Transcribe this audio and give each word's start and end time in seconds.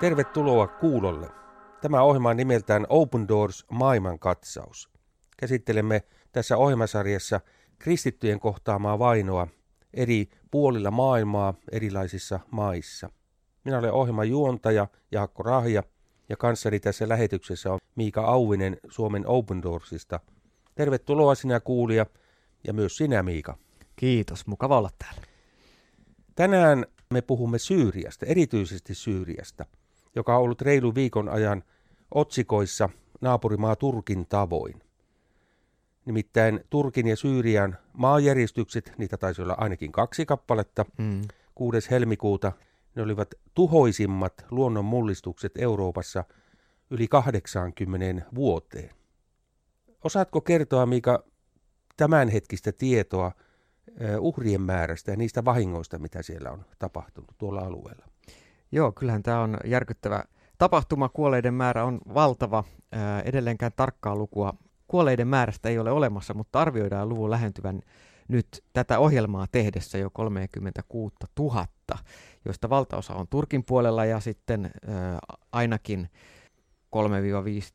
Tervetuloa 0.00 0.66
kuulolle. 0.66 1.30
Tämä 1.80 2.02
ohjelma 2.02 2.30
on 2.30 2.36
nimeltään 2.36 2.86
Open 2.88 3.28
Doors 3.28 3.64
maailmankatsaus. 3.70 4.90
Käsittelemme 5.36 6.02
tässä 6.32 6.56
ohjelmasarjassa 6.56 7.40
kristittyjen 7.78 8.40
kohtaamaa 8.40 8.98
vainoa 8.98 9.48
eri 9.94 10.28
puolilla 10.50 10.90
maailmaa 10.90 11.54
erilaisissa 11.72 12.40
maissa. 12.50 13.10
Minä 13.64 13.78
olen 13.78 13.92
ohjelman 13.92 14.28
juontaja 14.28 14.86
Jaakko 15.12 15.42
Rahja 15.42 15.82
ja 16.28 16.36
kanssani 16.36 16.80
tässä 16.80 17.08
lähetyksessä 17.08 17.72
on 17.72 17.78
Miika 17.96 18.20
Auvinen 18.20 18.76
Suomen 18.88 19.26
Open 19.26 19.62
Doorsista. 19.62 20.20
Tervetuloa 20.74 21.34
sinä 21.34 21.60
kuulija 21.60 22.06
ja 22.66 22.72
myös 22.72 22.96
sinä 22.96 23.22
Miika. 23.22 23.56
Kiitos, 23.96 24.46
mukava 24.46 24.78
olla 24.78 24.90
täällä. 24.98 25.22
Tänään 26.34 26.86
me 27.10 27.22
puhumme 27.22 27.58
Syyriasta, 27.58 28.26
erityisesti 28.26 28.94
Syyriasta, 28.94 29.64
joka 30.18 30.36
on 30.36 30.42
ollut 30.42 30.62
reilu 30.62 30.94
viikon 30.94 31.28
ajan 31.28 31.64
otsikoissa 32.14 32.88
naapurimaa 33.20 33.76
Turkin 33.76 34.26
tavoin. 34.26 34.82
Nimittäin 36.04 36.60
Turkin 36.70 37.06
ja 37.06 37.16
Syyrian 37.16 37.76
maanjäristykset, 37.92 38.92
niitä 38.98 39.16
taisi 39.16 39.42
olla 39.42 39.54
ainakin 39.58 39.92
kaksi 39.92 40.26
kappaletta, 40.26 40.84
mm. 40.98 41.20
6. 41.54 41.90
helmikuuta, 41.90 42.52
ne 42.94 43.02
olivat 43.02 43.34
tuhoisimmat 43.54 44.46
luonnonmullistukset 44.50 45.52
Euroopassa 45.58 46.24
yli 46.90 47.08
80 47.08 48.26
vuoteen. 48.34 48.90
Osaatko 50.04 50.40
kertoa, 50.40 50.86
mikä 50.86 51.18
tämänhetkistä 51.96 52.72
tietoa 52.72 53.32
uhrien 54.20 54.60
määrästä 54.62 55.10
ja 55.10 55.16
niistä 55.16 55.44
vahingoista, 55.44 55.98
mitä 55.98 56.22
siellä 56.22 56.50
on 56.50 56.64
tapahtunut 56.78 57.30
tuolla 57.38 57.60
alueella? 57.60 58.07
Joo, 58.72 58.92
kyllähän 58.92 59.22
tämä 59.22 59.40
on 59.40 59.56
järkyttävä 59.64 60.24
tapahtuma. 60.58 61.08
Kuolleiden 61.08 61.54
määrä 61.54 61.84
on 61.84 61.98
valtava. 62.14 62.64
Edelleenkään 63.24 63.72
tarkkaa 63.76 64.16
lukua 64.16 64.54
kuolleiden 64.88 65.28
määrästä 65.28 65.68
ei 65.68 65.78
ole 65.78 65.90
olemassa, 65.90 66.34
mutta 66.34 66.60
arvioidaan 66.60 67.08
luvun 67.08 67.30
lähentyvän 67.30 67.82
nyt 68.28 68.64
tätä 68.72 68.98
ohjelmaa 68.98 69.46
tehdessä 69.52 69.98
jo 69.98 70.10
36 70.10 71.14
000, 71.38 71.66
joista 72.44 72.70
valtaosa 72.70 73.14
on 73.14 73.28
Turkin 73.28 73.64
puolella 73.64 74.04
ja 74.04 74.20
sitten 74.20 74.70
ainakin 75.52 76.10
3-5 76.96 77.00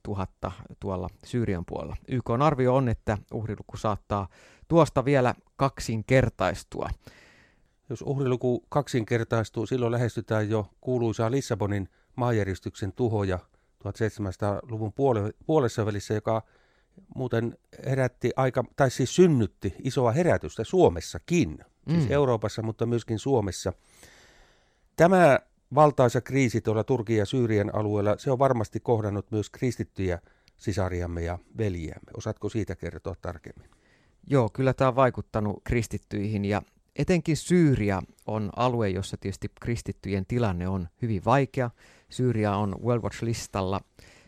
tuhatta 0.04 0.52
tuolla 0.80 1.10
Syyrian 1.26 1.66
puolella. 1.66 1.96
YK 2.08 2.30
on 2.30 2.42
arvio 2.42 2.76
on, 2.76 2.90
että 2.90 3.18
uhriluku 3.34 3.78
saattaa 3.78 4.28
tuosta 4.68 5.06
vielä 5.06 5.34
kaksinkertaistua. 5.56 6.90
Jos 7.90 8.02
uhriluku 8.02 8.66
kaksinkertaistuu, 8.70 9.66
silloin 9.66 9.92
lähestytään 9.92 10.50
jo 10.50 10.68
kuuluisaa 10.82 11.32
Lissabonin 11.32 11.90
maanjäristyksen 12.16 12.94
tuhoja 12.94 13.40
1700-luvun 13.84 14.94
puolessa 15.46 15.86
välissä, 15.86 16.14
joka 16.14 16.42
muuten 17.16 17.58
herätti 17.86 18.32
aika, 18.36 18.64
tai 18.76 18.92
siis 18.92 19.16
synnytti 19.16 19.76
isoa 19.84 20.12
herätystä 20.12 20.64
Suomessakin, 20.64 21.50
siis 21.50 21.68
mm. 21.86 21.94
siis 21.94 22.12
Euroopassa, 22.12 22.62
mutta 22.62 22.86
myöskin 22.86 23.20
Suomessa. 23.20 23.74
Tämä 24.96 25.40
valtaisa 25.76 26.22
kriisi 26.22 26.62
tuolla 26.62 26.84
Turkin 26.84 27.18
ja 27.18 27.26
Syyrien 27.26 27.76
alueella, 27.76 28.18
se 28.18 28.32
on 28.32 28.40
varmasti 28.40 28.80
kohdannut 28.80 29.32
myös 29.32 29.50
kristittyjä 29.50 30.20
sisariamme 30.58 31.22
ja 31.22 31.40
veljiämme. 31.58 32.12
Osaatko 32.18 32.50
siitä 32.50 32.76
kertoa 32.76 33.16
tarkemmin? 33.22 33.70
Joo, 34.28 34.50
kyllä 34.54 34.74
tämä 34.74 34.88
on 34.88 34.96
vaikuttanut 34.96 35.62
kristittyihin 35.64 36.46
ja 36.46 36.62
etenkin 36.96 37.38
Syyria 37.38 38.02
on 38.28 38.50
alue, 38.56 38.90
jossa 38.90 39.18
tietysti 39.18 39.52
kristittyjen 39.62 40.26
tilanne 40.26 40.68
on 40.68 40.88
hyvin 41.02 41.26
vaikea. 41.26 41.70
Syyria 42.10 42.56
on 42.56 42.76
World 42.84 43.04
Watch-listalla 43.04 43.82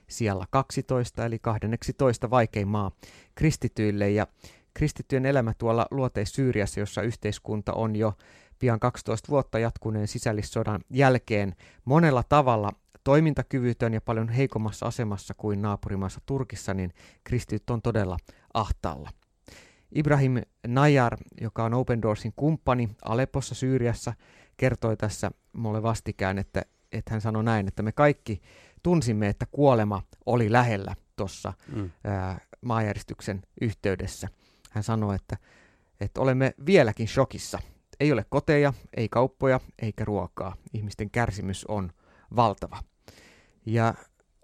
siellä 0.08 0.46
12, 0.50 1.26
eli 1.26 1.40
12 1.40 2.30
vaikein 2.30 2.68
maa 2.68 2.92
kristityille. 3.36 4.12
Ja 4.12 4.28
kristittyjen 4.74 5.26
elämä 5.26 5.54
tuolla 5.58 5.88
luoteis-Syyriassa, 5.92 6.80
jossa 6.80 7.02
yhteiskunta 7.02 7.74
on 7.74 7.96
jo 7.96 8.14
pian 8.60 8.80
12 8.80 9.30
vuotta 9.30 9.60
jatkuneen 9.60 10.08
sisällissodan 10.08 10.82
jälkeen 10.90 11.56
monella 11.86 12.24
tavalla 12.30 12.72
toimintakyvytön 13.04 13.94
ja 13.94 14.02
paljon 14.02 14.30
heikommassa 14.30 14.86
asemassa 14.86 15.34
kuin 15.34 15.62
naapurimaassa 15.62 16.22
Turkissa, 16.26 16.74
niin 16.74 16.94
kristityt 17.24 17.70
on 17.70 17.82
todella 17.82 18.18
ahtaalla. 18.54 19.10
Ibrahim 19.96 20.42
Najar, 20.68 21.18
joka 21.42 21.64
on 21.64 21.74
Open 21.74 22.02
Doorsin 22.02 22.34
kumppani 22.36 22.90
Aleppossa 23.06 23.56
Syyriassa, 23.56 24.14
kertoi 24.58 24.98
tässä 24.98 25.32
mulle 25.54 25.84
vastikään, 25.84 26.38
että, 26.38 26.62
että 26.92 27.12
hän 27.12 27.22
sanoi 27.22 27.44
näin, 27.44 27.68
että 27.68 27.84
me 27.84 27.92
kaikki 27.92 28.42
tunsimme, 28.84 29.28
että 29.28 29.46
kuolema 29.52 30.02
oli 30.26 30.52
lähellä 30.52 30.96
tuossa 31.16 31.54
mm. 31.76 31.90
maanjäristyksen 32.62 33.42
yhteydessä. 33.62 34.28
Hän 34.72 34.84
sanoi, 34.84 35.16
että, 35.16 35.38
että 36.00 36.22
olemme 36.22 36.54
vieläkin 36.66 37.08
shokissa. 37.08 37.60
Ei 38.00 38.12
ole 38.12 38.26
koteja, 38.30 38.74
ei 38.98 39.10
kauppoja, 39.10 39.60
eikä 39.82 40.06
ruokaa. 40.06 40.56
Ihmisten 40.74 41.10
kärsimys 41.10 41.66
on 41.66 41.92
valtava. 42.36 42.84
Ja 43.66 43.94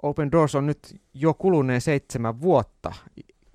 Open 0.04 0.32
Doors 0.32 0.56
on 0.56 0.66
nyt 0.66 1.02
jo 1.14 1.34
kuluneen 1.34 1.82
seitsemän 1.82 2.42
vuotta 2.42 2.94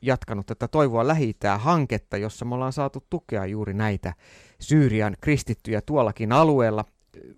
jatkanut 0.06 0.46
tätä 0.46 0.68
Toivoa 0.68 1.06
lähi 1.06 1.36
hanketta, 1.58 2.16
jossa 2.16 2.44
me 2.44 2.54
ollaan 2.54 2.72
saatu 2.72 3.04
tukea 3.10 3.46
juuri 3.46 3.74
näitä 3.74 4.12
Syyrian 4.60 5.16
kristittyjä 5.20 5.80
tuollakin 5.80 6.32
alueella. 6.32 6.84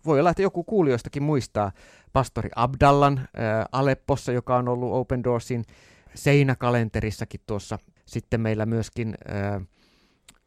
Voi 0.06 0.21
olla, 0.21 0.31
että 0.31 0.43
joku 0.43 0.65
kuulijoistakin 0.65 1.23
muistaa 1.23 1.73
pastori 2.12 2.51
Abdallan 2.56 3.19
äh, 3.19 3.27
Aleppossa, 3.73 4.33
joka 4.33 4.56
on 4.56 4.69
ollut 4.69 4.93
Open 4.93 5.25
Doorsin 5.25 5.65
seinäkalenterissakin 6.15 7.41
tuossa. 7.47 7.79
Sitten 8.06 8.41
meillä 8.41 8.67
myöskin 8.67 9.15
äh, 9.31 9.62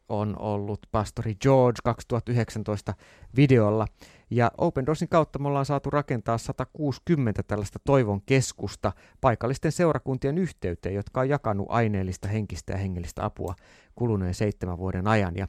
on 0.08 0.36
ollut 0.38 0.80
pastori 0.92 1.34
George 1.34 1.78
2019 1.84 2.94
videolla. 3.36 3.86
Ja 4.34 4.50
Open 4.58 4.86
Doorsin 4.86 5.08
kautta 5.08 5.38
me 5.38 5.48
ollaan 5.48 5.66
saatu 5.66 5.90
rakentaa 5.90 6.38
160 6.38 7.42
tällaista 7.42 7.78
toivon 7.78 8.22
keskusta 8.22 8.92
paikallisten 9.20 9.72
seurakuntien 9.72 10.38
yhteyteen, 10.38 10.94
jotka 10.94 11.20
on 11.20 11.28
jakanut 11.28 11.66
aineellista, 11.70 12.28
henkistä 12.28 12.72
ja 12.72 12.78
hengellistä 12.78 13.24
apua 13.24 13.54
kuluneen 13.94 14.34
seitsemän 14.34 14.78
vuoden 14.78 15.08
ajan. 15.08 15.36
Ja 15.36 15.48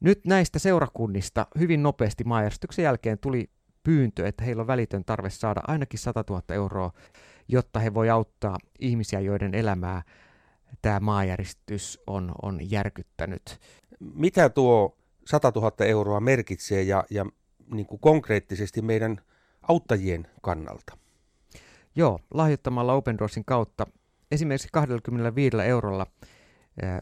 nyt 0.00 0.20
näistä 0.26 0.58
seurakunnista 0.58 1.46
hyvin 1.58 1.82
nopeasti 1.82 2.24
maajärjestyksen 2.24 2.82
jälkeen 2.82 3.18
tuli 3.18 3.50
pyyntö, 3.82 4.26
että 4.26 4.44
heillä 4.44 4.60
on 4.60 4.66
välitön 4.66 5.04
tarve 5.04 5.30
saada 5.30 5.60
ainakin 5.66 5.98
100 5.98 6.24
000 6.30 6.42
euroa, 6.48 6.92
jotta 7.48 7.80
he 7.80 7.94
voi 7.94 8.10
auttaa 8.10 8.58
ihmisiä, 8.78 9.20
joiden 9.20 9.54
elämää 9.54 10.02
tämä 10.82 11.00
maajäristys 11.00 12.00
on, 12.06 12.32
on 12.42 12.70
järkyttänyt. 12.70 13.58
Mitä 14.00 14.48
tuo 14.48 14.96
100 15.26 15.52
000 15.54 15.72
euroa 15.86 16.20
merkitsee 16.20 16.82
ja, 16.82 17.04
ja 17.10 17.26
niin 17.72 17.86
kuin 17.86 18.00
konkreettisesti 18.00 18.82
meidän 18.82 19.20
auttajien 19.62 20.26
kannalta? 20.42 20.96
Joo, 21.96 22.20
lahjoittamalla 22.34 22.92
Open 22.92 23.18
Doorsin 23.18 23.44
kautta 23.44 23.86
esimerkiksi 24.30 24.68
25 24.72 25.56
eurolla 25.56 26.06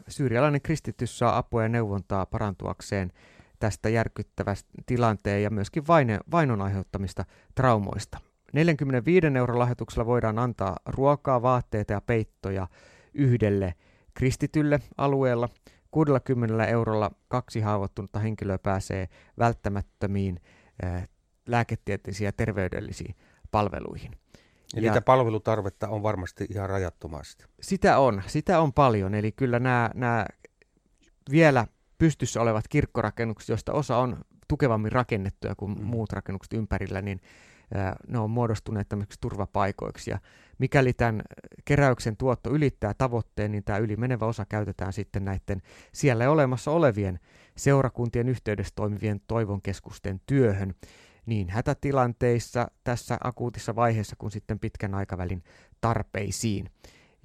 syyrialainen 0.08 0.62
kristitty 0.62 1.06
saa 1.06 1.38
apua 1.38 1.62
ja 1.62 1.68
neuvontaa 1.68 2.26
parantuakseen 2.26 3.12
tästä 3.58 3.88
järkyttävästä 3.88 4.70
tilanteen 4.86 5.42
ja 5.42 5.50
myöskin 5.50 5.86
vaine, 5.86 6.18
vainon 6.30 6.62
aiheuttamista 6.62 7.24
traumoista. 7.54 8.18
45 8.52 9.26
euron 9.26 9.58
lahjoituksella 9.58 10.06
voidaan 10.06 10.38
antaa 10.38 10.76
ruokaa, 10.86 11.42
vaatteita 11.42 11.92
ja 11.92 12.00
peittoja 12.00 12.66
yhdelle 13.14 13.74
kristitylle 14.14 14.80
alueella. 14.96 15.48
60 15.90 16.64
eurolla 16.64 17.10
kaksi 17.28 17.60
haavoittunutta 17.60 18.18
henkilöä 18.18 18.58
pääsee 18.58 19.08
välttämättömiin 19.38 20.40
lääketieteellisiin 21.46 22.26
ja 22.26 22.32
terveydellisiin 22.32 23.14
palveluihin. 23.50 24.12
Eli 24.76 24.86
ja 24.86 24.92
niitä 24.92 25.04
palvelutarvetta 25.04 25.88
on 25.88 26.02
varmasti 26.02 26.46
ihan 26.50 26.70
rajattomasti. 26.70 27.44
Sitä 27.60 27.98
on, 27.98 28.22
sitä 28.26 28.60
on 28.60 28.72
paljon. 28.72 29.14
Eli 29.14 29.32
kyllä 29.32 29.58
nämä, 29.58 29.90
nämä 29.94 30.26
vielä 31.30 31.66
pystyssä 31.98 32.40
olevat 32.40 32.68
kirkkorakennukset, 32.68 33.48
joista 33.48 33.72
osa 33.72 33.96
on 33.96 34.24
tukevammin 34.48 34.92
rakennettuja 34.92 35.54
kuin 35.54 35.78
mm. 35.78 35.84
muut 35.84 36.12
rakennukset 36.12 36.52
ympärillä, 36.52 37.02
niin 37.02 37.20
ne 38.08 38.18
on 38.18 38.30
muodostuneet 38.30 38.88
tämmöisiksi 38.88 39.20
turvapaikoiksi. 39.20 40.10
Ja 40.10 40.18
mikäli 40.58 40.92
tämän 40.92 41.22
keräyksen 41.64 42.16
tuotto 42.16 42.50
ylittää 42.50 42.94
tavoitteen, 42.94 43.52
niin 43.52 43.64
tämä 43.64 43.78
ylimenevä 43.78 44.26
osa 44.26 44.46
käytetään 44.48 44.92
sitten 44.92 45.24
näiden 45.24 45.62
siellä 45.92 46.30
olemassa 46.30 46.70
olevien 46.70 47.20
seurakuntien 47.58 48.28
yhteydessä 48.28 48.72
toimivien 48.74 49.20
toivonkeskusten 49.26 50.20
työhön 50.26 50.74
niin 51.26 51.48
hätätilanteissa 51.48 52.68
tässä 52.84 53.18
akuutissa 53.24 53.76
vaiheessa 53.76 54.16
kuin 54.18 54.30
sitten 54.30 54.58
pitkän 54.58 54.94
aikavälin 54.94 55.44
tarpeisiin. 55.80 56.70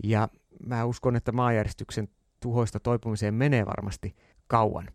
Ja 0.03 0.29
mä 0.65 0.85
uskon, 0.85 1.15
että 1.15 1.31
maanjäristyksen 1.31 2.07
tuhoista 2.39 2.79
toipumiseen 2.79 3.33
menee 3.33 3.65
varmasti 3.65 4.15
kauan. 4.47 4.87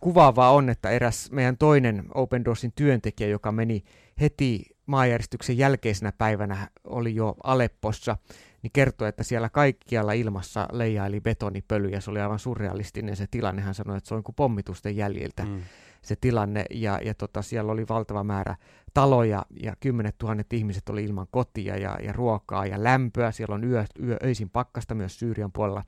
kuvaavaa 0.00 0.52
on, 0.52 0.68
että 0.68 0.90
eräs 0.90 1.30
meidän 1.30 1.56
toinen 1.56 2.04
Open 2.14 2.44
Doorsin 2.44 2.72
työntekijä, 2.74 3.28
joka 3.28 3.52
meni 3.52 3.84
heti 4.20 4.62
maanjäristyksen 4.86 5.58
jälkeisenä 5.58 6.12
päivänä, 6.18 6.68
oli 6.84 7.14
jo 7.14 7.36
Aleppossa, 7.42 8.16
niin 8.66 8.72
kertoi, 8.72 9.08
että 9.08 9.22
siellä 9.22 9.48
kaikkialla 9.48 10.12
ilmassa 10.12 10.68
leijaili 10.72 11.20
betonipöly 11.20 11.88
ja 11.88 12.00
se 12.00 12.10
oli 12.10 12.20
aivan 12.20 12.38
surrealistinen 12.38 13.16
se 13.16 13.26
tilanne. 13.30 13.62
Hän 13.62 13.74
sanoi, 13.74 13.96
että 13.96 14.08
se 14.08 14.14
on 14.14 14.22
kuin 14.22 14.34
pommitusten 14.34 14.96
jäljiltä 14.96 15.44
mm. 15.44 15.62
se 16.02 16.16
tilanne 16.16 16.64
ja, 16.70 17.00
ja 17.04 17.14
tota, 17.14 17.42
siellä 17.42 17.72
oli 17.72 17.88
valtava 17.88 18.24
määrä 18.24 18.56
taloja 18.94 19.46
ja 19.62 19.76
kymmenet 19.80 20.18
tuhannet 20.18 20.52
ihmiset 20.52 20.88
oli 20.88 21.04
ilman 21.04 21.26
kotia 21.30 21.76
ja, 21.76 21.96
ja 22.02 22.12
ruokaa 22.12 22.66
ja 22.66 22.84
lämpöä. 22.84 23.30
Siellä 23.30 23.54
on 23.54 23.64
yö, 23.64 23.84
yö, 24.02 24.16
öisin 24.24 24.50
pakkasta 24.50 24.94
myös 24.94 25.18
Syyrian 25.18 25.52
puolella 25.52 25.84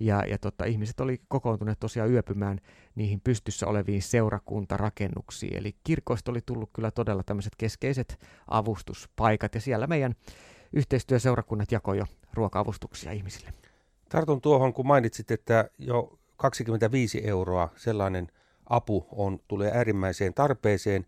ja, 0.00 0.22
ja 0.28 0.38
tota, 0.38 0.64
ihmiset 0.64 1.00
oli 1.00 1.20
kokoontuneet 1.28 1.80
tosiaan 1.80 2.10
yöpymään 2.10 2.60
niihin 2.94 3.20
pystyssä 3.20 3.66
oleviin 3.66 4.02
seurakuntarakennuksiin. 4.02 5.56
Eli 5.56 5.76
kirkoista 5.84 6.30
oli 6.30 6.40
tullut 6.46 6.70
kyllä 6.72 6.90
todella 6.90 7.22
tämmöiset 7.22 7.52
keskeiset 7.58 8.18
avustuspaikat 8.46 9.54
ja 9.54 9.60
siellä 9.60 9.86
meidän 9.86 10.14
yhteistyöseurakunnat 10.74 11.72
jakoi 11.72 11.98
jo 11.98 12.04
ruoka-avustuksia 12.32 13.12
ihmisille. 13.12 13.52
Tartun 14.08 14.40
tuohon, 14.40 14.72
kun 14.72 14.86
mainitsit, 14.86 15.30
että 15.30 15.70
jo 15.78 16.18
25 16.36 17.26
euroa 17.26 17.68
sellainen 17.76 18.28
apu 18.66 19.06
on, 19.12 19.40
tulee 19.48 19.70
äärimmäiseen 19.74 20.34
tarpeeseen, 20.34 21.06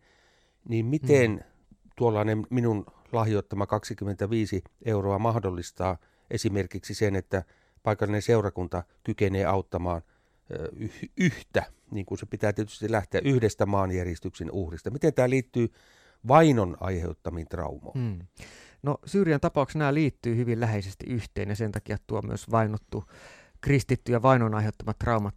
niin 0.69 0.87
miten 0.87 1.31
mm. 1.31 1.41
tuollainen 1.97 2.47
minun 2.51 2.87
lahjoittama 3.13 3.67
25 3.67 4.65
euroa 4.85 5.19
mahdollistaa 5.19 5.97
esimerkiksi 6.31 6.95
sen, 6.95 7.17
että 7.17 7.45
paikallinen 7.83 8.23
seurakunta 8.23 8.83
kykenee 9.05 9.45
auttamaan 9.45 10.03
yhtä, 11.17 11.65
niin 11.91 12.07
kuin 12.07 12.19
se 12.19 12.27
pitää 12.27 12.53
tietysti 12.53 12.93
lähteä 12.93 13.21
yhdestä 13.25 13.67
maanjäristyksen 13.67 14.51
uhrista. 14.51 14.91
Miten 14.91 15.15
tämä 15.15 15.31
liittyy 15.31 15.73
vainon 16.29 16.77
aiheuttamiin 16.81 17.49
traumoihin? 17.49 18.03
Hmm. 18.03 18.27
No 18.87 18.99
Syyrian 19.07 19.41
tapauksessa 19.41 19.79
nämä 19.79 19.95
liittyy 19.95 20.37
hyvin 20.37 20.61
läheisesti 20.61 21.07
yhteen 21.09 21.49
ja 21.49 21.57
sen 21.57 21.73
takia 21.73 21.97
tuo 22.07 22.23
myös 22.23 22.51
vainottu 22.51 23.05
kristitty 23.61 24.13
ja 24.13 24.23
vainon 24.23 24.55
aiheuttamat 24.55 24.99
traumat 24.99 25.35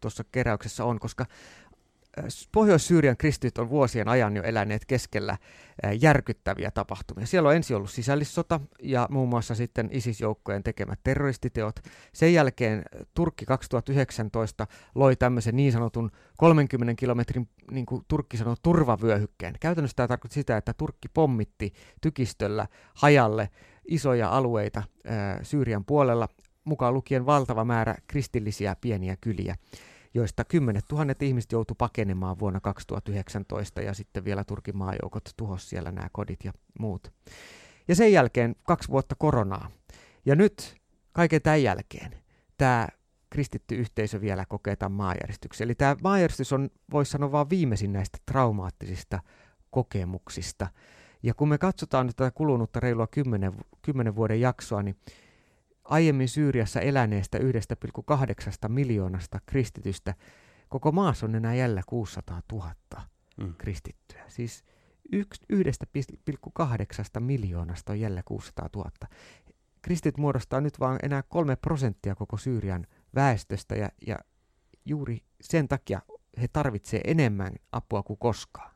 tuossa 0.00 0.24
keräyksessä 0.32 0.84
on, 0.84 0.98
koska 0.98 1.26
Pohjois-Syyrian 2.52 3.16
kristityt 3.16 3.58
on 3.58 3.70
vuosien 3.70 4.08
ajan 4.08 4.36
jo 4.36 4.42
eläneet 4.42 4.84
keskellä 4.84 5.38
järkyttäviä 6.00 6.70
tapahtumia. 6.70 7.26
Siellä 7.26 7.48
on 7.48 7.56
ensin 7.56 7.76
ollut 7.76 7.90
sisällissota 7.90 8.60
ja 8.82 9.08
muun 9.10 9.28
muassa 9.28 9.54
sitten 9.54 9.88
ISIS-joukkojen 9.92 10.62
tekemät 10.62 11.00
terroristiteot. 11.04 11.80
Sen 12.12 12.34
jälkeen 12.34 12.82
Turkki 13.14 13.44
2019 13.44 14.66
loi 14.94 15.16
tämmöisen 15.16 15.56
niin 15.56 15.72
sanotun 15.72 16.10
30 16.38 16.94
kilometrin, 16.94 17.48
niin 17.70 17.86
kuin 17.86 18.02
Turkki 18.08 18.36
sanoo, 18.36 18.54
turvavyöhykkeen. 18.62 19.54
Käytännössä 19.60 19.96
tämä 19.96 20.08
tarkoittaa 20.08 20.34
sitä, 20.34 20.56
että 20.56 20.74
Turkki 20.74 21.08
pommitti 21.14 21.72
tykistöllä 22.00 22.66
hajalle 22.94 23.48
isoja 23.88 24.28
alueita 24.28 24.82
ää, 25.04 25.40
Syyrian 25.42 25.84
puolella, 25.84 26.28
mukaan 26.64 26.94
lukien 26.94 27.26
valtava 27.26 27.64
määrä 27.64 27.94
kristillisiä 28.06 28.76
pieniä 28.80 29.16
kyliä 29.20 29.56
joista 30.14 30.44
kymmenet 30.44 30.84
tuhannet 30.88 31.22
ihmiset 31.22 31.52
joutu 31.52 31.74
pakenemaan 31.74 32.38
vuonna 32.38 32.60
2019 32.60 33.80
ja 33.80 33.94
sitten 33.94 34.24
vielä 34.24 34.44
Turkin 34.44 34.76
maajoukot 34.76 35.30
tuhos 35.36 35.70
siellä 35.70 35.92
nämä 35.92 36.08
kodit 36.12 36.44
ja 36.44 36.52
muut. 36.78 37.12
Ja 37.88 37.94
sen 37.94 38.12
jälkeen 38.12 38.56
kaksi 38.62 38.88
vuotta 38.88 39.14
koronaa. 39.14 39.70
Ja 40.26 40.36
nyt 40.36 40.76
kaiken 41.12 41.42
tämän 41.42 41.62
jälkeen 41.62 42.22
tämä 42.58 42.88
kristitty 43.30 43.74
yhteisö 43.74 44.20
vielä 44.20 44.44
kokee 44.48 44.76
tämän 44.76 44.92
maanjäristyksen. 44.92 45.64
Eli 45.64 45.74
tämä 45.74 45.96
maanjäristys 46.02 46.52
on, 46.52 46.70
voisi 46.92 47.10
sanoa, 47.10 47.32
vain 47.32 47.50
viimeisin 47.50 47.92
näistä 47.92 48.18
traumaattisista 48.26 49.20
kokemuksista. 49.70 50.66
Ja 51.22 51.34
kun 51.34 51.48
me 51.48 51.58
katsotaan 51.58 52.06
nyt 52.06 52.16
tätä 52.16 52.30
kulunutta 52.30 52.80
reilua 52.80 53.06
kymmenen, 53.06 53.52
kymmenen 53.82 54.16
vuoden 54.16 54.40
jaksoa, 54.40 54.82
niin 54.82 54.96
aiemmin 55.84 56.28
Syyriassa 56.28 56.80
eläneestä 56.80 57.38
1,8 57.38 57.44
miljoonasta 58.68 59.40
kristitystä 59.46 60.14
koko 60.68 60.92
maassa 60.92 61.26
on 61.26 61.34
enää 61.34 61.54
jäljellä 61.54 61.82
600 61.86 62.42
000 62.52 62.72
mm. 63.36 63.54
kristittyä. 63.58 64.24
Siis 64.28 64.64
1,8 65.12 67.20
miljoonasta 67.20 67.92
on 67.92 68.00
jäljellä 68.00 68.22
600 68.24 68.68
000. 68.76 68.90
Kristit 69.82 70.18
muodostaa 70.18 70.60
nyt 70.60 70.80
vain 70.80 70.98
enää 71.02 71.22
kolme 71.22 71.56
prosenttia 71.56 72.14
koko 72.14 72.36
Syyrian 72.36 72.86
väestöstä 73.14 73.74
ja, 73.74 73.88
ja 74.06 74.18
juuri 74.84 75.18
sen 75.40 75.68
takia 75.68 76.02
he 76.40 76.48
tarvitsevat 76.48 77.06
enemmän 77.06 77.52
apua 77.72 78.02
kuin 78.02 78.18
koskaan. 78.18 78.74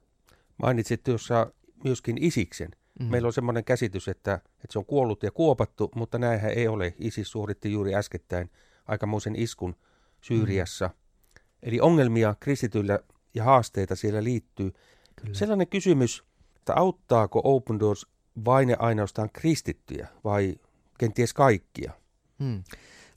Mainitsit 0.63 1.03
tuossa 1.03 1.53
myöskin 1.85 2.23
Isiksen. 2.23 2.71
Mm. 3.01 3.07
Meillä 3.07 3.27
on 3.27 3.33
semmoinen 3.33 3.65
käsitys, 3.65 4.09
että, 4.09 4.35
että 4.35 4.73
se 4.73 4.79
on 4.79 4.87
kuollut 4.87 5.23
ja 5.23 5.31
kuopattu, 5.31 5.91
mutta 5.95 6.19
näinhän 6.19 6.53
ei 6.53 6.69
ole. 6.69 6.95
ISIS 6.99 7.31
suoritti 7.31 7.73
juuri 7.73 7.95
äskettäin 7.95 8.51
aikamoisen 8.87 9.37
iskun 9.37 9.77
Syyriassa. 10.21 10.87
Mm. 10.87 10.95
Eli 11.63 11.81
ongelmia 11.81 12.35
kristityillä 12.41 12.99
ja 13.35 13.45
haasteita 13.45 13.97
siellä 13.97 14.25
liittyy. 14.25 14.73
Kyllä. 15.17 15.35
Sellainen 15.35 15.69
kysymys, 15.69 16.25
että 16.57 16.75
auttaako 16.75 17.41
Open 17.45 17.81
Doors 17.81 18.07
vain 18.45 18.69
ja 18.69 18.77
ainoastaan 18.79 19.31
kristittyjä 19.33 20.09
vai 20.25 20.55
kenties 20.99 21.33
kaikkia? 21.33 21.93
Hmm. 22.39 22.63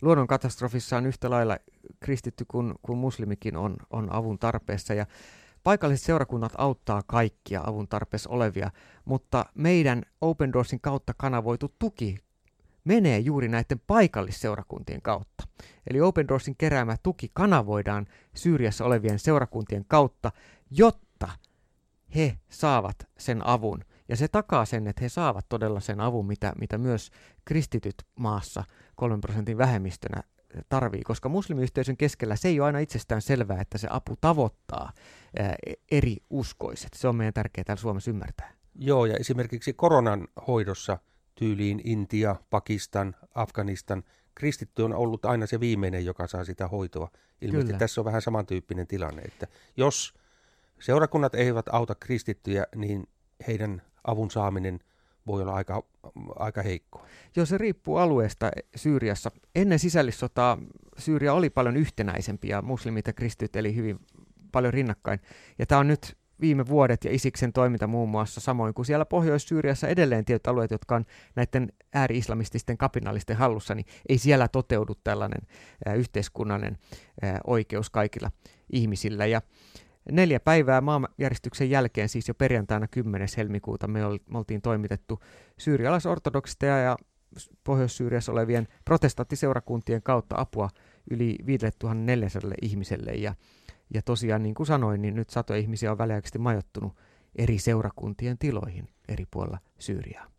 Luonnon 0.01 0.27
katastrofissa 0.27 0.97
on 0.97 1.05
yhtä 1.05 1.29
lailla 1.29 1.57
kristitty 1.99 2.45
kuin, 2.47 2.73
kuin 2.81 2.97
muslimikin 2.97 3.57
on, 3.57 3.77
on 3.89 4.13
avun 4.13 4.39
tarpeessa 4.39 4.93
ja 4.93 5.05
Paikalliset 5.63 6.06
seurakunnat 6.06 6.51
auttaa 6.57 7.01
kaikkia 7.07 7.61
avun 7.65 7.88
tarpeessa 7.88 8.29
olevia, 8.29 8.71
mutta 9.06 9.45
meidän 9.56 10.03
Open 10.21 10.53
Doorsin 10.53 10.81
kautta 10.81 11.13
kanavoitu 11.17 11.75
tuki 11.79 12.17
menee 12.83 13.19
juuri 13.19 13.47
näiden 13.47 13.81
paikallisseurakuntien 13.88 15.01
kautta. 15.01 15.44
Eli 15.89 16.01
Open 16.01 16.27
Doorsin 16.27 16.56
keräämä 16.57 16.95
tuki 17.03 17.31
kanavoidaan 17.33 18.07
Syyriassa 18.35 18.85
olevien 18.85 19.19
seurakuntien 19.19 19.85
kautta, 19.88 20.31
jotta 20.71 21.29
he 22.15 22.38
saavat 22.50 23.07
sen 23.17 23.47
avun. 23.47 23.85
Ja 24.09 24.15
se 24.15 24.27
takaa 24.27 24.65
sen, 24.65 24.88
että 24.88 25.01
he 25.01 25.09
saavat 25.09 25.45
todella 25.50 25.79
sen 25.79 26.00
avun, 26.00 26.25
mitä, 26.27 26.53
mitä 26.59 26.77
myös 26.77 27.12
kristityt 27.45 27.95
maassa 28.19 28.63
kolmen 28.95 29.21
prosentin 29.21 29.57
vähemmistönä 29.57 30.23
tarvii, 30.69 31.01
koska 31.01 31.30
muslimiyhteisön 31.30 31.98
keskellä 31.98 32.36
se 32.36 32.48
ei 32.48 32.60
ole 32.60 32.65
aina 32.68 32.79
itsestään 32.79 33.22
selvää, 33.22 33.62
että 33.62 33.77
se 33.77 33.88
apu 33.91 34.15
tavoittaa 34.22 34.91
ää, 35.39 35.56
eri 35.91 36.18
uskoiset. 36.29 36.89
Se 36.96 37.08
on 37.08 37.15
meidän 37.15 37.34
tärkeää 37.34 37.63
täällä 37.63 37.82
Suomessa 37.82 38.12
ymmärtää. 38.12 38.53
Joo, 38.75 39.06
ja 39.06 39.15
esimerkiksi 39.18 39.74
koronan 39.74 40.27
hoidossa 40.48 40.98
tyyliin 41.36 41.82
Intia, 41.84 42.36
Pakistan, 42.50 43.15
Afganistan, 43.36 44.03
kristitty 44.36 44.82
on 44.82 44.94
ollut 44.94 45.25
aina 45.25 45.46
se 45.46 45.60
viimeinen, 45.60 46.06
joka 46.06 46.27
saa 46.27 46.46
sitä 46.46 46.68
hoitoa. 46.68 47.12
Ilmeisesti 47.41 47.68
Kyllä. 47.68 47.79
tässä 47.79 48.01
on 48.01 48.06
vähän 48.06 48.22
samantyyppinen 48.22 48.88
tilanne, 48.88 49.22
että 49.22 49.48
jos 49.77 50.13
seurakunnat 50.79 51.36
eivät 51.36 51.65
auta 51.72 51.96
kristittyjä, 51.96 52.65
niin 52.75 53.08
heidän 53.48 53.82
avun 54.03 54.32
saaminen 54.32 54.79
voi 55.27 55.41
olla 55.41 55.53
aika, 55.53 55.84
aika 56.36 56.62
heikko. 56.62 57.06
Joo, 57.36 57.46
se 57.46 57.58
riippuu 57.58 57.98
alueesta 57.98 58.51
Syyriassa. 58.75 59.32
Ennen 59.56 59.79
sisällissotaa 59.79 60.58
Syyria 60.98 61.34
oli 61.34 61.50
paljon 61.50 61.77
yhtenäisempi 61.77 62.48
ja 62.48 62.62
muslimit 62.62 63.08
ja 63.08 63.13
kristityt 63.13 63.56
eli 63.56 63.75
hyvin 63.75 64.00
paljon 64.51 64.74
rinnakkain. 64.74 65.20
Ja 65.60 65.65
tämä 65.65 65.79
on 65.79 65.88
nyt 65.88 66.18
viime 66.41 66.68
vuodet 66.68 67.03
ja 67.03 67.12
Isiksen 67.13 67.53
toiminta 67.53 67.88
muun 67.88 68.10
muassa, 68.10 68.41
samoin 68.41 68.74
kuin 68.74 68.86
siellä 68.86 69.06
Pohjois-Syyriassa 69.06 69.88
edelleen 69.88 70.25
tietyt 70.25 70.48
alueet, 70.48 70.72
jotka 70.72 70.96
on 70.96 71.06
näiden 71.36 71.74
ääri-islamististen 71.94 72.77
kapinallisten 72.77 73.38
hallussa, 73.38 73.75
niin 73.75 73.86
ei 74.10 74.18
siellä 74.18 74.48
toteudu 74.48 74.94
tällainen 75.03 75.41
yhteiskunnallinen 75.96 76.77
oikeus 77.48 77.89
kaikilla 77.89 78.32
ihmisillä. 78.72 79.25
Ja 79.25 79.41
Neljä 80.12 80.39
päivää 80.39 80.82
maanjäristyksen 80.82 81.70
jälkeen, 81.70 82.10
siis 82.10 82.27
jo 82.27 82.34
perjantaina 82.34 82.88
10. 82.88 83.27
helmikuuta, 83.38 83.88
me, 83.88 84.06
ol, 84.06 84.18
me 84.32 84.38
oltiin 84.38 84.62
toimitettu 84.62 85.20
syyrialaisortodoksista 85.58 86.65
ja 86.65 86.98
Pohjois-Syyriassa 87.63 88.32
olevien 88.32 88.68
protestanttiseurakuntien 88.86 90.03
kautta 90.03 90.36
apua 90.39 90.70
yli 91.12 91.36
5400 91.46 92.51
ihmiselle. 92.62 93.12
Ja, 93.12 93.36
ja 93.94 94.01
tosiaan, 94.01 94.44
niin 94.44 94.56
kuin 94.56 94.68
sanoin, 94.68 95.01
niin 95.01 95.15
nyt 95.15 95.29
satoja 95.29 95.60
ihmisiä 95.60 95.91
on 95.91 95.98
väliaikaisesti 95.98 96.39
majoittunut 96.39 96.94
eri 97.36 97.58
seurakuntien 97.58 98.38
tiloihin 98.38 98.89
eri 99.08 99.25
puolilla 99.32 99.60
Syyriaa. 99.79 100.32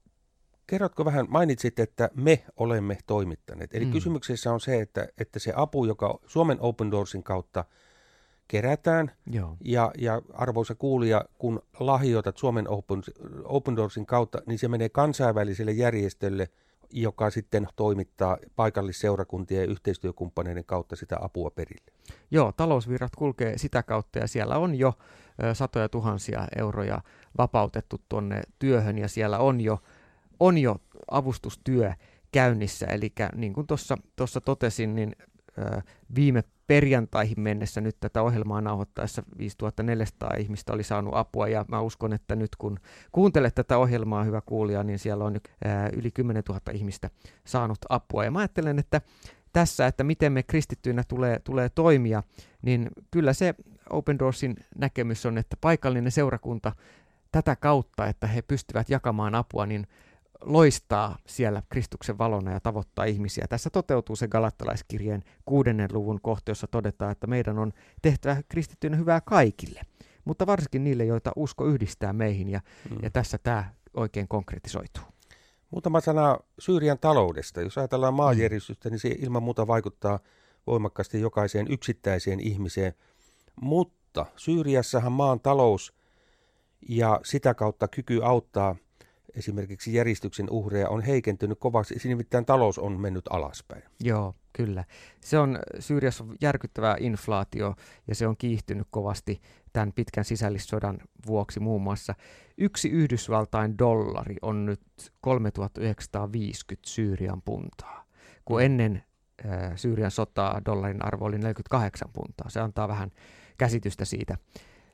Kerrotko 0.67 1.05
vähän, 1.05 1.27
mainitsit, 1.29 1.79
että 1.79 2.11
me 2.15 2.45
olemme 2.57 2.99
toimittaneet. 3.07 3.75
Eli 3.75 3.85
mm. 3.85 3.93
kysymyksessä 3.93 4.53
on 4.53 4.61
se, 4.61 4.81
että, 4.81 5.09
että 5.19 5.39
se 5.39 5.53
apu, 5.57 5.85
joka 5.85 6.19
Suomen 6.27 6.57
Open 6.61 6.91
Doorsin 6.91 7.23
kautta– 7.23 7.65
kerätään. 8.51 9.11
Joo. 9.31 9.57
Ja, 9.65 9.91
ja 9.99 10.23
arvoisa 10.33 10.75
kuulija, 10.75 11.25
kun 11.39 11.63
lahjoitat 11.81 12.37
Suomen 12.37 12.69
Open, 12.69 13.03
Open 13.45 13.77
Doorsin 13.77 14.07
kautta, 14.07 14.43
niin 14.47 14.59
se 14.59 14.69
menee 14.69 14.89
kansainväliselle 14.89 15.73
järjestölle, 15.73 16.49
joka 16.93 17.31
sitten 17.31 17.69
toimittaa 17.77 18.39
paikallisseurakuntien 18.57 19.61
ja 19.61 19.71
yhteistyökumppaneiden 19.71 20.65
kautta 20.65 20.97
sitä 20.97 21.17
apua 21.21 21.51
perille. 21.51 21.93
Joo, 22.31 22.53
talousvirrat 22.53 23.17
kulkee 23.17 23.59
sitä 23.59 23.83
kautta 23.83 24.19
ja 24.19 24.29
siellä 24.29 24.59
on 24.59 24.75
jo 24.75 24.95
satoja 25.53 25.89
tuhansia 25.89 26.49
euroja 26.59 27.01
vapautettu 27.39 28.01
tuonne 28.09 28.41
työhön 28.59 28.99
ja 28.99 29.09
siellä 29.09 29.39
on 29.39 29.61
jo, 29.61 29.79
on 30.41 30.59
jo 30.59 30.77
avustustyö 31.11 31.93
käynnissä. 32.33 32.87
Eli 32.87 33.13
niin 33.35 33.53
kuin 33.53 33.67
tuossa 34.17 34.41
totesin, 34.45 34.95
niin 34.95 35.17
viime 36.15 36.45
perjantaihin 36.71 37.41
mennessä 37.41 37.81
nyt 37.81 37.97
tätä 38.01 38.23
ohjelmaa 38.23 38.61
nauhoittaessa 38.61 39.23
5400 39.39 40.31
ihmistä 40.39 40.73
oli 40.73 40.83
saanut 40.83 41.15
apua 41.17 41.49
ja 41.49 41.65
mä 41.69 41.81
uskon, 41.81 42.13
että 42.13 42.37
nyt 42.37 42.57
kun 42.57 42.79
kuuntelet 43.13 43.55
tätä 43.55 43.79
ohjelmaa, 43.79 44.25
hyvä 44.25 44.41
kuulija, 44.41 44.83
niin 44.83 44.99
siellä 44.99 45.25
on 45.25 45.41
yli 45.93 46.11
10 46.11 46.43
000 46.49 46.61
ihmistä 46.73 47.11
saanut 47.45 47.79
apua. 47.89 48.25
Ja 48.25 48.31
mä 48.31 48.39
ajattelen, 48.39 48.79
että 48.79 49.01
tässä, 49.53 49.87
että 49.87 50.05
miten 50.05 50.33
me 50.33 50.43
kristittyinä 50.43 51.05
tulee, 51.09 51.39
tulee 51.39 51.69
toimia, 51.69 52.23
niin 52.63 52.89
kyllä 53.11 53.33
se 53.33 53.55
Open 53.91 54.19
Doorsin 54.19 54.57
näkemys 54.79 55.27
on, 55.27 55.39
että 55.39 55.57
paikallinen 55.61 56.13
seurakunta 56.13 56.73
tätä 57.33 57.57
kautta, 57.57 58.07
että 58.07 58.27
he 58.27 58.43
pystyvät 58.43 58.91
jakamaan 58.91 59.35
apua, 59.35 59.67
niin 59.67 59.87
loistaa 60.45 61.19
siellä 61.27 61.63
Kristuksen 61.69 62.19
valona 62.19 62.53
ja 62.53 62.61
tavoittaa 62.61 63.05
ihmisiä. 63.05 63.47
Tässä 63.49 63.71
toteutuu 63.71 64.17
se 64.17 64.29
galattalaiskirjeen 64.29 65.23
kuudennen 65.45 65.89
luvun 65.93 66.21
kohta, 66.23 66.51
jossa 66.51 66.67
todetaan, 66.67 67.13
että 67.13 67.27
meidän 67.27 67.59
on 67.59 67.73
tehtävä 68.03 68.43
kristittyinä 68.49 68.97
hyvää 68.97 69.21
kaikille, 69.21 69.81
mutta 70.25 70.47
varsinkin 70.47 70.85
niille, 70.85 71.05
joita 71.05 71.33
usko 71.37 71.67
yhdistää 71.67 72.13
meihin, 72.13 72.49
ja, 72.49 72.61
mm. 72.91 72.97
ja 73.03 73.11
tässä 73.11 73.39
tämä 73.39 73.65
oikein 73.95 74.29
konkretisoituu. 74.29 75.03
Muutama 75.71 76.01
sana 76.01 76.39
Syyrian 76.59 76.99
taloudesta. 76.99 77.61
Jos 77.61 77.79
ajatellaan 77.79 78.15
maanjäristystä, 78.15 78.91
niin 78.91 78.99
se 78.99 79.09
ilman 79.09 79.43
muuta 79.43 79.67
vaikuttaa 79.67 80.19
voimakkaasti 80.67 81.21
jokaiseen 81.21 81.67
yksittäiseen 81.71 82.41
ihmiseen. 82.41 82.95
Mutta 83.61 84.27
Syyriassahan 84.37 85.13
maan 85.13 85.41
talous 85.41 85.95
ja 86.89 87.21
sitä 87.25 87.55
kautta 87.55 87.89
kyky 87.89 88.21
auttaa– 88.25 88.77
esimerkiksi 89.35 89.95
järjestyksen 89.95 90.51
uhreja 90.51 90.89
on 90.89 91.03
heikentynyt 91.03 91.59
kovaksi, 91.59 92.09
nimittäin 92.09 92.47
talous 92.47 92.79
on 92.79 93.01
mennyt 93.01 93.25
alaspäin. 93.31 93.83
Joo, 94.01 94.35
kyllä. 94.53 94.85
Se 95.21 95.39
on 95.39 95.59
Syyriassa 95.79 96.25
järkyttävä 96.41 96.97
inflaatio 97.01 97.75
ja 98.09 98.15
se 98.15 98.27
on 98.27 98.37
kiihtynyt 98.37 98.87
kovasti 98.91 99.41
tämän 99.73 99.93
pitkän 99.93 100.25
sisällissodan 100.25 100.99
vuoksi 101.27 101.61
muun 101.61 101.83
muassa. 101.83 102.15
Yksi 102.59 102.89
Yhdysvaltain 102.89 103.79
dollari 103.79 104.37
on 104.43 104.67
nyt 104.67 104.81
3950 105.21 106.91
Syyrian 106.91 107.43
puntaa, 107.43 108.05
kun 108.45 108.61
mm. 108.61 108.65
ennen 108.65 109.03
äh, 109.47 109.77
Syyrian 109.77 110.11
sotaa 110.11 110.61
dollarin 110.65 111.05
arvo 111.05 111.25
oli 111.25 111.39
48 111.39 112.09
puntaa. 112.13 112.51
Se 112.51 112.61
antaa 112.61 112.89
vähän 112.89 113.11
käsitystä 113.59 114.05
siitä. 114.05 114.37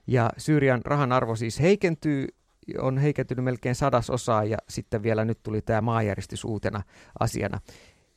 Ja 0.07 0.31
Syyrian 0.39 0.81
rahan 0.85 1.13
arvo 1.13 1.37
siis 1.37 1.61
heikentyy 1.61 2.27
on 2.79 2.99
heikentynyt 2.99 3.45
melkein 3.45 3.75
sadasosaa 3.75 4.45
ja 4.45 4.57
sitten 4.69 5.03
vielä 5.03 5.25
nyt 5.25 5.43
tuli 5.43 5.63
tämä 5.63 5.81
maajärjestys 5.81 6.45
uutena 6.45 6.83
asiana. 7.21 7.61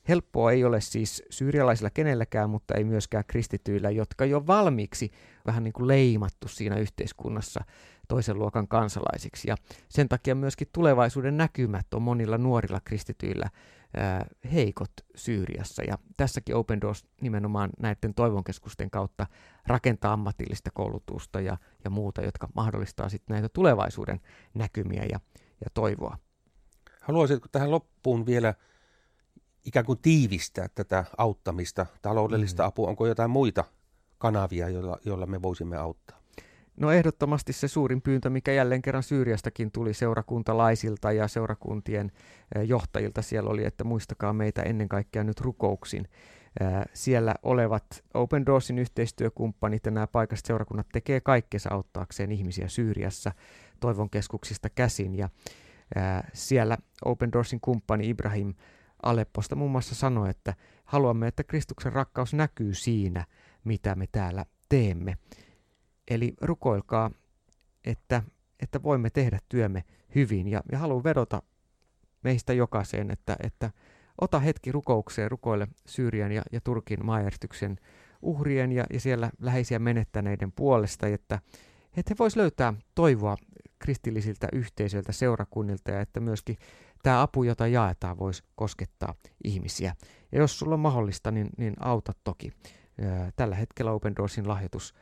Helppoa 0.07 0.51
ei 0.51 0.63
ole 0.63 0.81
siis 0.81 1.23
syyrialaisilla 1.29 1.89
kenelläkään, 1.89 2.49
mutta 2.49 2.75
ei 2.75 2.83
myöskään 2.83 3.23
kristityillä, 3.27 3.89
jotka 3.89 4.25
jo 4.25 4.47
valmiiksi 4.47 5.11
vähän 5.45 5.63
niin 5.63 5.73
kuin 5.73 5.87
leimattu 5.87 6.47
siinä 6.47 6.77
yhteiskunnassa 6.77 7.63
toisen 8.07 8.39
luokan 8.39 8.67
kansalaisiksi. 8.67 9.49
Ja 9.49 9.55
sen 9.89 10.09
takia 10.09 10.35
myöskin 10.35 10.67
tulevaisuuden 10.73 11.37
näkymät 11.37 11.93
on 11.93 12.01
monilla 12.01 12.37
nuorilla 12.37 12.81
kristityillä 12.85 13.49
heikot 14.53 14.91
Syyriassa. 15.15 15.83
Ja 15.83 15.97
tässäkin 16.17 16.55
Open 16.55 16.81
Doors 16.81 17.05
nimenomaan 17.21 17.69
näiden 17.79 18.13
toivonkeskusten 18.13 18.89
kautta 18.89 19.27
rakentaa 19.67 20.13
ammatillista 20.13 20.69
koulutusta 20.73 21.41
ja, 21.41 21.57
ja 21.83 21.89
muuta, 21.89 22.21
jotka 22.21 22.49
mahdollistaa 22.55 23.09
sitten 23.09 23.33
näitä 23.33 23.49
tulevaisuuden 23.49 24.19
näkymiä 24.53 25.03
ja, 25.03 25.19
ja 25.65 25.69
toivoa. 25.73 26.17
Haluaisitko 27.01 27.47
tähän 27.51 27.71
loppuun 27.71 28.25
vielä 28.25 28.53
ikään 29.65 29.85
kuin 29.85 29.99
tiivistää 30.01 30.67
tätä 30.75 31.05
auttamista, 31.17 31.85
taloudellista 32.01 32.63
mm. 32.63 32.67
apua? 32.67 32.89
Onko 32.89 33.07
jotain 33.07 33.31
muita 33.31 33.63
kanavia, 34.17 34.69
joilla, 34.69 34.97
joilla 35.05 35.25
me 35.25 35.41
voisimme 35.41 35.77
auttaa? 35.77 36.19
No 36.79 36.91
ehdottomasti 36.91 37.53
se 37.53 37.67
suurin 37.67 38.01
pyyntö, 38.01 38.29
mikä 38.29 38.51
jälleen 38.51 38.81
kerran 38.81 39.03
Syyriastakin 39.03 39.71
tuli 39.71 39.93
seurakuntalaisilta 39.93 41.11
ja 41.11 41.27
seurakuntien 41.27 42.11
johtajilta 42.65 43.21
siellä 43.21 43.49
oli, 43.49 43.65
että 43.65 43.83
muistakaa 43.83 44.33
meitä 44.33 44.63
ennen 44.63 44.89
kaikkea 44.89 45.23
nyt 45.23 45.41
rukouksin. 45.41 46.07
Siellä 46.93 47.35
olevat 47.43 48.03
Open 48.13 48.45
Doorsin 48.45 48.79
yhteistyökumppanit 48.79 49.85
ja 49.85 49.91
nämä 49.91 50.07
paikalliset 50.07 50.45
seurakunnat 50.45 50.87
tekee 50.91 51.21
kaikkensa 51.21 51.73
auttaakseen 51.73 52.31
ihmisiä 52.31 52.67
Syyriassa 52.67 53.31
toivon 53.79 54.09
keskuksista 54.09 54.69
käsin. 54.69 55.15
Ja 55.15 55.29
siellä 56.33 56.77
Open 57.05 57.31
Doorsin 57.31 57.59
kumppani 57.61 58.09
Ibrahim 58.09 58.53
Alepposta 59.03 59.55
muun 59.55 59.71
muassa 59.71 59.95
sanoi, 59.95 60.29
että 60.29 60.53
haluamme, 60.85 61.27
että 61.27 61.43
Kristuksen 61.43 61.93
rakkaus 61.93 62.33
näkyy 62.33 62.73
siinä, 62.73 63.25
mitä 63.63 63.95
me 63.95 64.07
täällä 64.11 64.45
teemme. 64.69 65.17
Eli 66.09 66.33
rukoilkaa, 66.41 67.11
että, 67.85 68.23
että 68.59 68.83
voimme 68.83 69.09
tehdä 69.09 69.39
työmme 69.49 69.83
hyvin. 70.15 70.47
Ja, 70.47 70.61
ja 70.71 70.77
haluan 70.77 71.03
vedota 71.03 71.41
meistä 72.23 72.53
jokaiseen, 72.53 73.11
että, 73.11 73.35
että 73.43 73.71
ota 74.21 74.39
hetki 74.39 74.71
rukoukseen, 74.71 75.31
rukoile 75.31 75.67
Syyrian 75.87 76.31
ja, 76.31 76.41
ja 76.51 76.61
Turkin 76.61 77.05
maajärjestyksen 77.05 77.79
uhrien 78.21 78.71
ja, 78.71 78.85
ja 78.93 78.99
siellä 78.99 79.29
läheisiä 79.39 79.79
menettäneiden 79.79 80.51
puolesta, 80.51 81.07
että, 81.07 81.39
että 81.97 82.09
he 82.09 82.15
vois 82.19 82.35
löytää 82.35 82.73
toivoa 82.95 83.37
kristillisiltä 83.79 84.47
yhteisöiltä, 84.53 85.11
seurakunnilta 85.11 85.91
ja 85.91 86.01
että 86.01 86.19
myöskin 86.19 86.57
tämä 87.03 87.21
apu, 87.21 87.43
jota 87.43 87.67
jaetaan, 87.67 88.19
voisi 88.19 88.43
koskettaa 88.55 89.15
ihmisiä. 89.43 89.95
Ja 90.31 90.39
jos 90.39 90.59
sulla 90.59 90.73
on 90.73 90.79
mahdollista, 90.79 91.31
niin, 91.31 91.49
niin 91.57 91.73
auta 91.79 92.13
toki. 92.23 92.51
Tällä 93.35 93.55
hetkellä 93.55 93.91
Open 93.91 94.15
Doorsin 94.15 94.47
lahjoitus 94.47 94.93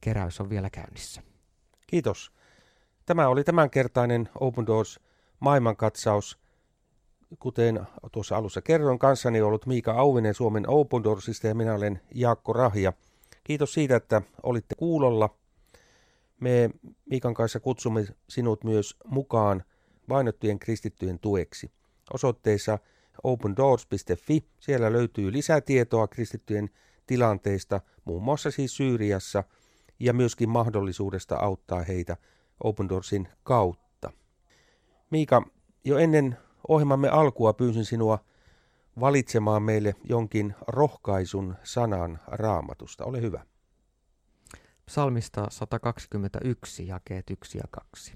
keräys 0.00 0.40
on 0.40 0.50
vielä 0.50 0.70
käynnissä. 0.70 1.22
Kiitos. 1.86 2.32
Tämä 3.06 3.28
oli 3.28 3.44
tämänkertainen 3.44 4.28
Open 4.40 4.66
Doors 4.66 5.00
maailmankatsaus. 5.40 6.38
Kuten 7.38 7.80
tuossa 8.12 8.36
alussa 8.36 8.62
kerroin, 8.62 8.98
kanssani 8.98 9.40
ollut 9.40 9.66
Miika 9.66 9.92
Auvinen 9.92 10.34
Suomen 10.34 10.68
Open 10.68 11.04
Doorsista 11.04 11.46
ja 11.46 11.54
minä 11.54 11.74
olen 11.74 12.00
Jaakko 12.14 12.52
Rahja. 12.52 12.92
Kiitos 13.44 13.74
siitä, 13.74 13.96
että 13.96 14.22
olitte 14.42 14.74
kuulolla. 14.74 15.38
Me 16.40 16.70
Miikan 17.10 17.34
kanssa 17.34 17.60
kutsumme 17.60 18.06
sinut 18.28 18.64
myös 18.64 18.96
mukaan 19.06 19.64
vainottujen 20.08 20.58
kristittyjen 20.58 21.18
tueksi. 21.18 21.70
Osoitteessa 22.12 22.78
opendoors.fi 23.22 24.44
siellä 24.60 24.92
löytyy 24.92 25.32
lisätietoa 25.32 26.08
kristittyjen 26.08 26.70
tilanteista, 27.06 27.80
muun 28.04 28.22
muassa 28.22 28.50
siis 28.50 28.76
Syyriassa– 28.76 29.44
ja 30.00 30.12
myöskin 30.12 30.48
mahdollisuudesta 30.48 31.36
auttaa 31.36 31.82
heitä 31.82 32.16
Open 32.64 32.88
Doorsin 32.88 33.28
kautta. 33.42 34.12
Miika, 35.10 35.42
jo 35.84 35.98
ennen 35.98 36.36
ohjelmamme 36.68 37.08
alkua 37.08 37.52
pyysin 37.52 37.84
sinua 37.84 38.18
valitsemaan 39.00 39.62
meille 39.62 39.94
jonkin 40.04 40.54
rohkaisun 40.66 41.56
sanan 41.62 42.20
raamatusta. 42.26 43.04
Ole 43.04 43.20
hyvä. 43.20 43.44
Psalmista 44.86 45.46
121, 45.50 46.86
jakeet 46.86 47.30
1 47.30 47.58
ja 47.58 47.64
2. 47.70 48.14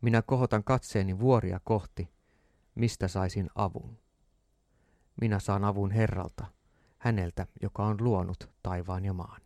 Minä 0.00 0.22
kohotan 0.22 0.64
katseeni 0.64 1.18
vuoria 1.18 1.60
kohti, 1.64 2.08
mistä 2.74 3.08
saisin 3.08 3.50
avun. 3.54 3.98
Minä 5.20 5.38
saan 5.38 5.64
avun 5.64 5.90
Herralta, 5.90 6.46
häneltä, 6.98 7.46
joka 7.62 7.84
on 7.84 7.96
luonut 8.00 8.50
taivaan 8.62 9.04
ja 9.04 9.12
maan. 9.12 9.43